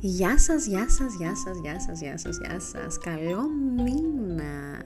[0.00, 2.98] Γεια σας, γεια σας, γεια σας, γεια σας, γεια σας, γεια σας.
[2.98, 4.82] Καλό μήνα.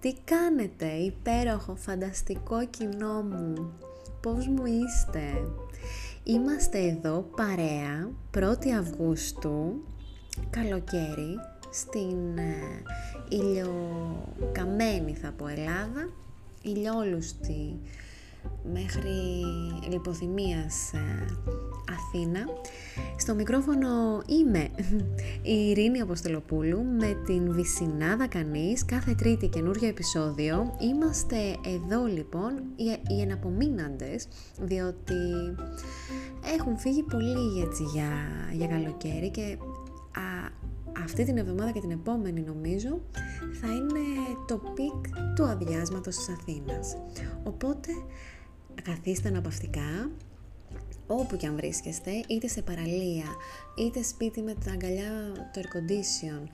[0.00, 3.72] Τι κάνετε, υπέροχο, φανταστικό κοινό μου.
[4.20, 5.50] Πώς μου είστε.
[6.22, 9.84] Είμαστε εδώ παρέα, 1η Αυγούστου,
[10.50, 11.34] καλοκαίρι,
[11.70, 12.82] στην ε,
[13.28, 16.10] ηλιοκαμένη θα πω Ελλάδα,
[16.62, 17.80] ηλιόλουστη
[18.72, 19.42] μέχρι
[19.90, 21.26] λιποθυμίας ε,
[21.90, 22.40] Αθήνα.
[23.16, 24.68] Στο μικρόφωνο είμαι
[25.42, 30.76] η Ειρήνη Αποστολοπούλου με την Βυσσινάδα Κανείς, κάθε τρίτη καινούργιο επεισόδιο.
[30.80, 31.36] Είμαστε
[31.74, 34.28] εδώ λοιπόν οι, οι εναπομείναντες,
[34.60, 35.14] διότι
[36.58, 38.10] έχουν φύγει πολύ έτσι για,
[38.52, 39.56] για καλοκαίρι και
[40.12, 40.50] α,
[41.04, 43.00] αυτή την εβδομάδα και την επόμενη νομίζω
[43.60, 44.04] θα είναι
[44.46, 46.96] το peak του αδειάσματος της Αθήνας.
[47.44, 47.88] Οπότε
[48.82, 50.10] καθίστε αναπαυτικά,
[51.08, 53.26] όπου και αν βρίσκεστε, είτε σε παραλία,
[53.76, 56.48] είτε σπίτι με τα αγκαλιά του air condition,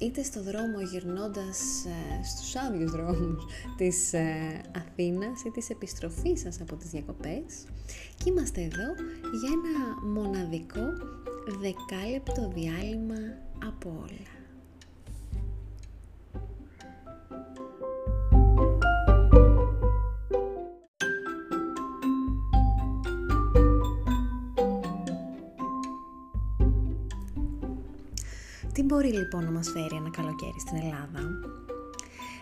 [0.00, 3.44] είτε στο δρόμο γυρνώντας ε, στους άδειους δρόμους
[3.76, 7.64] της ε, Αθήνας ή της επιστροφής σας από τις διακοπές
[8.16, 8.88] και είμαστε εδώ
[9.40, 10.84] για ένα μοναδικό
[11.60, 13.20] δεκάλεπτο διάλειμμα
[13.66, 14.43] από όλα.
[28.94, 31.20] Μπορεί λοιπόν να μας φέρει ένα καλοκαίρι στην Ελλάδα;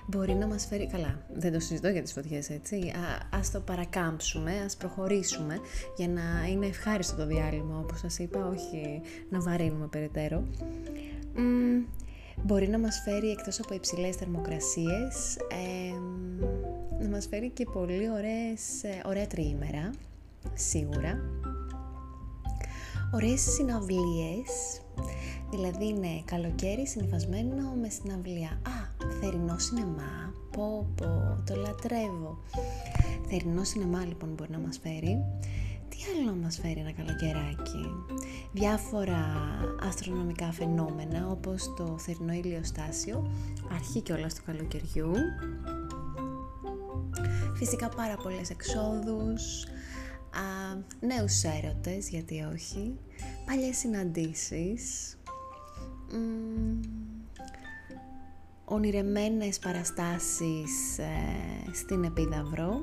[0.06, 0.86] Μπορεί να μας φέρει...
[0.86, 2.76] Καλά, δεν το συζητώ για τις φωτιές έτσι.
[2.76, 5.58] Α, ας το παρακάμψουμε, ας προχωρήσουμε
[5.96, 10.44] για να είναι ευχάριστο το διάλειμμα όπως σας είπα, όχι να βαρύνουμε περαιτέρω.
[12.42, 15.36] μπορεί να μας φέρει εκτός από υψηλές θερμοκρασίες,
[17.00, 19.90] να μας φέρει και πολύ ωραίες, ε, ωραία τριήμερα,
[20.54, 21.20] σίγουρα.
[23.14, 24.81] Ωραίες συναυλίες,
[25.52, 28.48] Δηλαδή είναι καλοκαίρι συνηθισμένο με συναυλία.
[28.50, 30.34] Α, θερινό σινεμά.
[30.50, 32.38] Πω πω, το λατρεύω.
[33.28, 35.24] Θερινό σινεμά λοιπόν μπορεί να μας φέρει.
[35.88, 37.84] Τι άλλο να μας φέρει ένα καλοκαιράκι;
[38.52, 39.24] Διάφορα
[39.88, 43.30] αστρονομικά φαινόμενα όπως το θερινό ηλιοστάσιο,
[43.72, 45.12] αρχή και όλα του καλοκαιριού.
[47.54, 49.64] Φυσικά πάρα πολλές εξόδους,
[50.30, 52.94] α, νέους έρωτες, γιατί όχι,
[53.46, 55.16] παλιές συναντήσεις,
[58.64, 62.82] ονειρεμένες παραστάσεις ε, στην Επίδαυρο.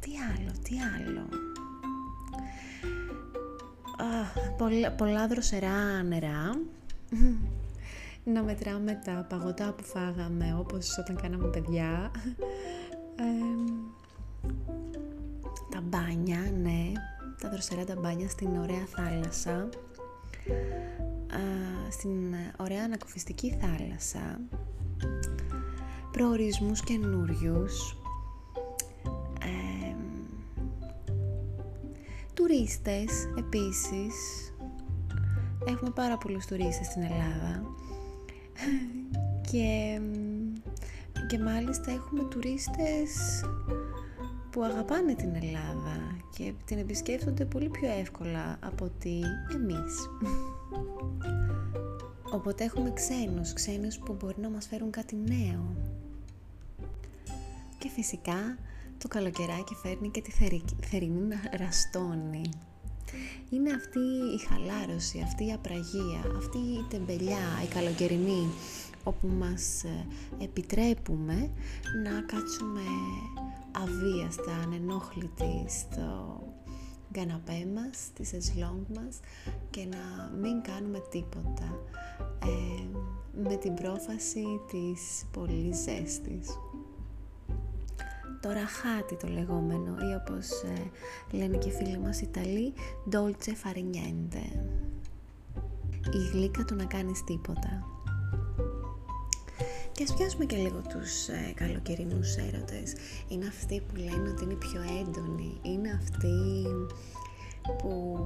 [0.00, 1.28] τι άλλο, τι άλλο.
[4.56, 6.60] πολλά, πολλά δροσερά νερά.
[8.24, 12.10] Να μετράμε τα παγωτά που φάγαμε όπως όταν κάναμε παιδιά.
[15.70, 16.92] τα μπάνια, ναι,
[17.40, 19.68] τα δροσερά τα μπάνια στην ωραία θάλασσα,
[21.90, 24.40] στην ωραία ανακοφιστική θάλασσα,
[26.10, 27.96] προορισμούς καινούριους.
[29.40, 29.94] Ε,
[32.34, 34.14] τουρίστες επίσης,
[35.66, 37.62] έχουμε πάρα πολλούς τουρίστες στην Ελλάδα
[39.50, 40.00] και,
[41.28, 43.42] και μάλιστα έχουμε τουρίστες
[44.56, 49.22] που αγαπάνε την Ελλάδα και την επισκέφτονται πολύ πιο εύκολα από ότι
[49.54, 50.08] εμείς.
[52.32, 55.76] Οπότε έχουμε ξένους, ξένους που μπορεί να μας φέρουν κάτι νέο.
[57.78, 58.58] Και φυσικά
[58.98, 60.30] το καλοκαιράκι φέρνει και τη
[60.90, 62.48] θερινή ραστόνη.
[63.50, 63.98] Είναι αυτή
[64.36, 68.48] η χαλάρωση, αυτή η απραγία, αυτή η τεμπελιά, η καλοκαιρινή,
[69.06, 70.06] όπου μας ε,
[70.44, 71.50] επιτρέπουμε
[72.04, 72.82] να κάτσουμε
[73.72, 76.40] αβίαστα, ανενόχλητοι στο
[77.12, 79.20] καναπέ μας, στη σεσλόγκ μας
[79.70, 81.78] και να μην κάνουμε τίποτα
[82.42, 82.82] ε,
[83.48, 86.58] με την πρόφαση της πολύ ζέστης.
[88.40, 90.90] Το ραχάτι το λεγόμενο ή όπως ε,
[91.36, 92.72] λένε και οι φίλοι μας Ιταλοί
[93.10, 94.44] dolce fare niente.
[96.12, 97.95] Η γλύκα του να κάνεις τίποτα.
[99.96, 102.94] Και ας πιάσουμε και λίγο τους ε, καλοκαιρινούς έρωτες.
[103.28, 105.60] Είναι αυτοί που λένε ότι είναι πιο έντονοι.
[105.62, 106.66] Είναι αυτοί
[107.78, 108.18] που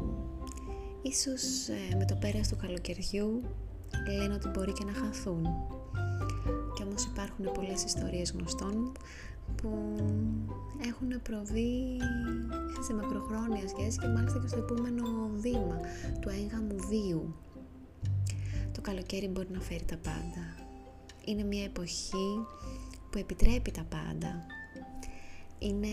[1.03, 3.43] ίσως ε, με το πέρας του καλοκαιριού
[4.09, 5.43] λένε ότι μπορεί και να χαθούν.
[6.77, 8.93] Και όμως υπάρχουν πολλές ιστορίες γνωστών
[9.57, 9.71] που
[10.89, 11.97] έχουν προβεί
[12.87, 15.81] σε μακροχρόνια σχέση και μάλιστα και στο επόμενο βήμα
[16.21, 17.35] του έγγαμου βίου.
[18.73, 20.60] Το καλοκαίρι μπορεί να φέρει τα πάντα
[21.31, 22.47] είναι μια εποχή
[23.11, 24.47] που επιτρέπει τα πάντα.
[25.59, 25.89] Είναι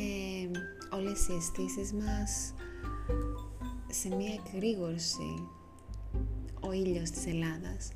[0.94, 2.54] όλες οι αισθήσεις μας
[3.90, 5.48] σε μία εκρήγορση.
[6.60, 7.90] Ο ήλιος της Ελλάδας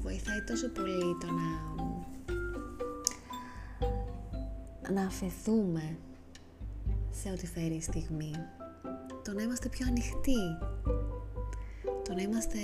[0.00, 1.82] βοηθάει τόσο πολύ το να
[4.92, 5.98] να αφαιθούμε
[7.10, 8.30] σε ό,τι φέρει η στιγμή.
[9.24, 10.58] Το να είμαστε πιο ανοιχτοί.
[12.02, 12.58] Το να είμαστε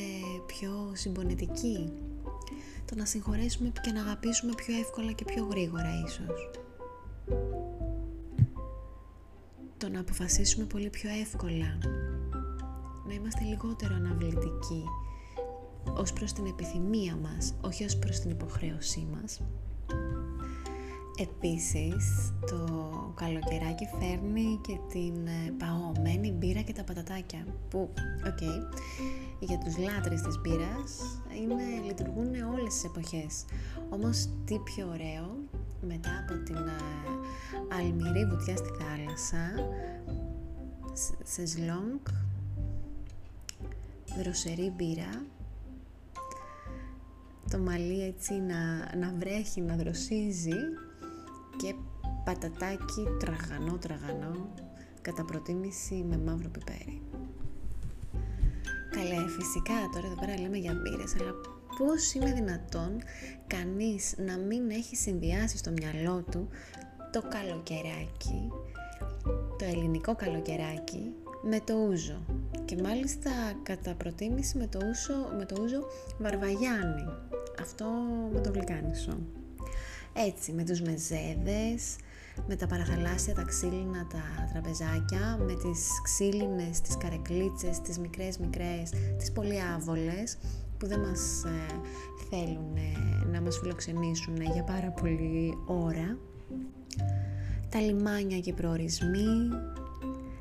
[0.46, 1.92] πιο συμπονετικοί
[2.90, 6.50] το να συγχωρέσουμε και να αγαπήσουμε πιο εύκολα και πιο γρήγορα ίσως
[9.76, 11.78] το να αποφασίσουμε πολύ πιο εύκολα
[13.06, 14.84] να είμαστε λιγότερο αναβλητικοί
[15.96, 19.40] ως προς την επιθυμία μας, όχι ως προς την υποχρέωσή μας.
[21.20, 22.64] Επίσης, το
[23.14, 27.90] καλοκαιράκι φέρνει και την ε, παγωμένη μπύρα και τα πατατάκια, που,
[28.26, 28.78] OK, okay,
[29.40, 33.44] για τους λάτρες της μπύρας είναι, λειτουργούν όλες τις εποχές.
[33.90, 35.36] Όμως, τι πιο ωραίο,
[35.80, 36.80] μετά από την ε,
[37.76, 39.68] αλμυρή βουτιά στη θάλασσα,
[41.24, 42.06] σεζλόνγκ,
[44.18, 45.24] δροσερή μπύρα
[47.50, 50.58] το μαλλί έτσι να, να βρέχει, να δροσίζει
[51.60, 51.74] και
[52.24, 54.54] πατατάκι τραγανό τραγανό
[55.02, 57.02] κατά προτίμηση με μαύρο πιπέρι.
[58.90, 61.32] Καλέ, φυσικά τώρα εδώ πέρα λέμε για μπύρες, αλλά
[61.78, 62.98] πώς είναι δυνατόν
[63.46, 66.48] κανείς να μην έχει συνδυάσει στο μυαλό του
[67.12, 68.50] το καλοκαιράκι,
[69.58, 72.24] το ελληνικό καλοκαιράκι με το ούζο;
[72.64, 73.30] Και μάλιστα
[73.62, 75.86] κατά προτίμηση με το, ούσο, με το ούζο
[76.18, 77.08] βαρβαγιάνι
[77.60, 77.84] αυτό
[78.32, 79.18] με το γλυκάνισο
[80.12, 81.96] έτσι με τους μεζέδες
[82.48, 88.90] με τα παραθαλάσσια τα ξύλινα τα τραπεζάκια με τις ξύλινες, τις καρεκλίτσες τις μικρές μικρές,
[89.18, 90.38] τις πολύ άβολες
[90.78, 91.80] που δεν μας ε,
[92.30, 92.76] θέλουν
[93.32, 96.18] να μας φιλοξενήσουν για πάρα πολύ ώρα.
[97.68, 99.48] Τα λιμάνια και οι προορισμοί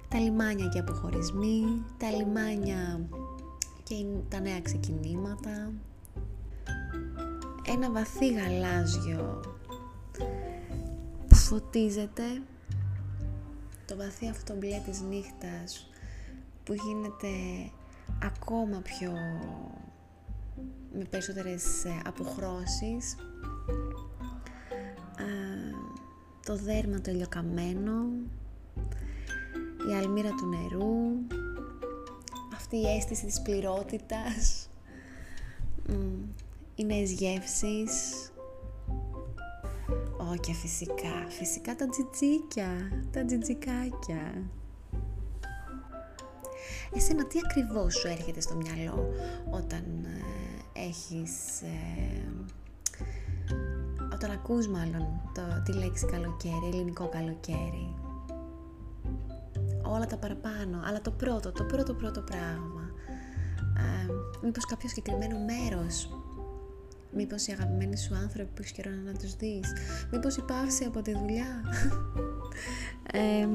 [0.09, 1.61] τα λιμάνια και οι αποχωρισμοί,
[1.97, 3.07] τα λιμάνια
[3.83, 3.95] και
[4.27, 5.71] τα νέα ξεκινήματα,
[7.75, 9.41] ένα βαθύ γαλάζιο
[11.27, 12.23] που φωτίζεται,
[13.85, 15.89] το βαθύ αυτό μπλε της νύχτας
[16.63, 17.27] που γίνεται
[18.23, 19.11] ακόμα πιο
[20.93, 23.15] με περισσότερες ε, αποχρώσεις
[26.49, 28.05] το δέρμα το ηλιοκαμένο
[29.89, 30.95] η αλμύρα του νερού,
[32.55, 34.69] αυτή η αίσθηση της πληρότητας,
[36.75, 38.28] οι νέες γεύσεις.
[40.29, 42.67] Ω, και φυσικά, φυσικά τα τζιτζίκια,
[43.11, 44.33] τα τζιτζικάκια.
[46.95, 49.09] Εσένα τι ακριβώς σου έρχεται στο μυαλό
[49.51, 51.61] όταν ε, έχεις...
[51.61, 52.23] Ε,
[54.13, 57.95] όταν ακούς μάλλον το, τη λέξη καλοκαίρι, ελληνικό καλοκαίρι;
[59.83, 62.91] Όλα τα παραπάνω, αλλά το πρώτο, το πρώτο πρώτο πράγμα.
[63.77, 64.11] Ε,
[64.45, 66.09] μήπως κάποιο συγκεκριμένο μέρος,
[67.15, 69.73] μήπως οι αγαπημένοι σου άνθρωποι που έχεις καιρό να τους δεις,
[70.11, 71.63] μήπως η παύση από τη δουλειά.
[73.21, 73.47] ε,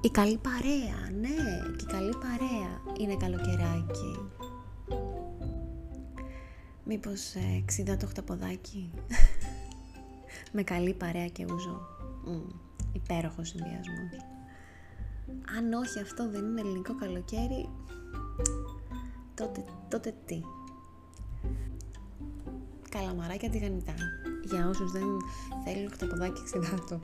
[0.00, 1.36] η καλή παρέα, ναι,
[1.76, 4.18] και η καλή παρέα είναι καλοκαιράκι.
[6.84, 8.90] Μήπως ε, ξυδά το χταποδάκι
[10.52, 11.80] με καλή παρέα και ούζο
[12.92, 14.24] υπέροχος συνδυασμός.
[15.56, 17.68] Αν όχι αυτό δεν είναι ελληνικό καλοκαίρι,
[19.34, 20.40] τότε, τότε τι.
[22.88, 23.94] Καλαμαράκια τηγανιτά.
[24.44, 25.02] Για όσους δεν
[25.64, 27.00] θέλουν χταποδάκι ξεδάτο.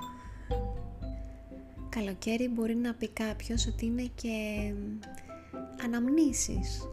[1.88, 4.34] Καλοκαίρι μπορεί να πει κάποιος ότι είναι και
[5.84, 6.88] αναμνήσεις.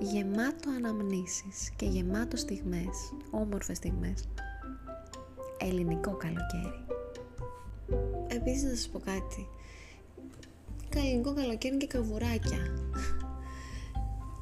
[0.00, 4.28] Γεμάτο αναμνήσεις και γεμάτο στιγμές, όμορφες στιγμές.
[5.58, 6.84] Ελληνικό καλοκαίρι.
[8.26, 9.48] Επίσης να σας πω κάτι.
[10.88, 12.58] Καλλινικό καλοκαίρι και καβουράκια.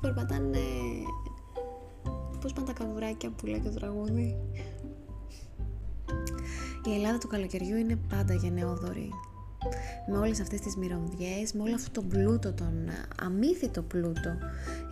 [0.01, 0.59] Περπατάνε...
[2.41, 4.37] Πώς πάνε τα καβουράκια που λέει το τραγούδι;
[6.85, 9.11] Η Ελλάδα του καλοκαιριού είναι πάντα γενναιόδορη.
[10.11, 12.89] Με όλες αυτές τις μυρωδιές, με όλο αυτό το πλούτο, τον
[13.23, 14.37] αμύθιτο πλούτο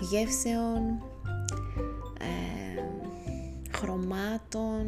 [0.00, 1.02] γεύσεων,
[2.20, 2.82] ε,
[3.76, 4.86] χρωμάτων,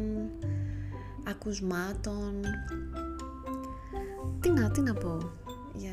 [1.29, 2.33] ακουσμάτων,
[4.39, 5.17] τι να, τι να πω
[5.73, 5.91] για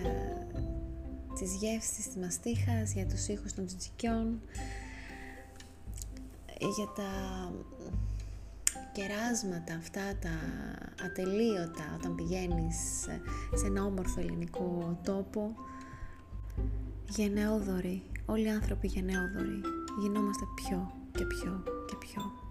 [1.38, 4.40] τις γεύσεις της μαστίχας, για τους ήχους των τζιτζικιών,
[6.76, 7.10] για τα
[8.92, 10.34] κεράσματα αυτά τα
[11.04, 12.76] ατελείωτα όταν πηγαίνεις
[13.54, 15.54] σε ένα όμορφο ελληνικό τόπο.
[17.08, 19.60] Γενναιόδοροι, όλοι οι άνθρωποι γενναιόδοροι
[20.00, 22.45] γινόμαστε πιο και πιο και πιο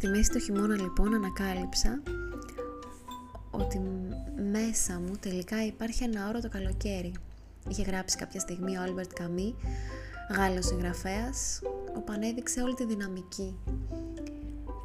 [0.00, 2.02] μέση του χειμώνα λοιπόν ανακάλυψα
[3.50, 3.80] ότι
[4.50, 7.12] μέσα μου τελικά υπάρχει ένα αόρατο καλοκαίρι.
[7.68, 9.54] Είχε γράψει κάποια στιγμή ο Άλμπερτ Καμί,
[10.36, 11.60] Γάλλος συγγραφέας,
[11.96, 13.56] όπου ανέδειξε όλη τη δυναμική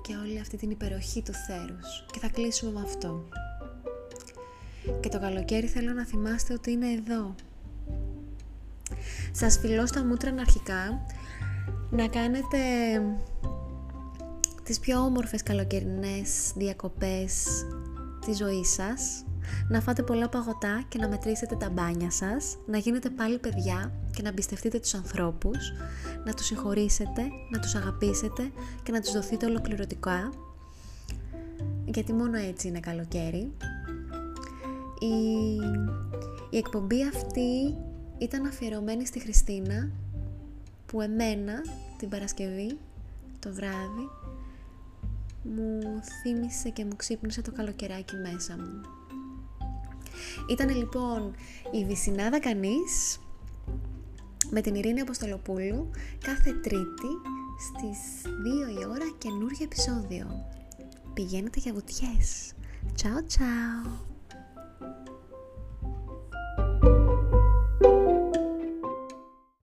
[0.01, 2.05] και όλη αυτή την υπεροχή του θέρους.
[2.11, 3.23] Και θα κλείσουμε με αυτό.
[4.99, 7.35] Και το καλοκαίρι θέλω να θυμάστε ότι είναι εδώ.
[9.31, 11.05] Σας φιλώ στα μούτρα αρχικά
[11.89, 12.57] να κάνετε
[14.67, 17.45] τις πιο όμορφες καλοκαιρινές διακοπές
[18.25, 19.25] της ζωής σας,
[19.69, 24.21] να φάτε πολλά παγωτά και να μετρήσετε τα μπάνια σας, να γίνετε πάλι παιδιά και
[24.21, 25.71] να εμπιστευτείτε τους ανθρώπους,
[26.25, 27.21] να τους συγχωρήσετε,
[27.51, 28.51] να τους αγαπήσετε
[28.83, 30.31] και να τους δοθείτε ολοκληρωτικά,
[31.85, 33.51] γιατί μόνο έτσι είναι καλοκαίρι.
[34.99, 35.15] Η,
[36.49, 37.75] η εκπομπή αυτή
[38.17, 39.89] ήταν αφιερωμένη στη Χριστίνα
[40.85, 41.61] που εμένα
[41.97, 42.77] την Παρασκευή
[43.39, 44.26] το βράδυ
[45.55, 48.81] μου θύμισε και μου ξύπνησε το καλοκαιράκι μέσα μου.
[50.49, 51.35] Ήταν λοιπόν
[51.71, 53.19] η Βυσινάδα Κανείς
[54.49, 55.89] με την Ειρήνη Αποστολοπούλου
[56.25, 57.11] κάθε Τρίτη
[57.59, 58.31] στις
[58.75, 60.27] 2 η ώρα καινούργιο επεισόδιο.
[61.13, 62.53] Πηγαίνετε για βουτιές.
[63.01, 64.16] Ciao ciao!